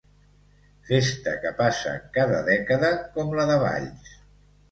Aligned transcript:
Festa 0.87 1.33
que 1.43 1.51
passa 1.59 1.93
cada 2.17 2.41
dècada, 2.49 2.91
com 3.19 3.37
la 3.41 3.45
de 3.53 3.59
Valls. 3.67 4.13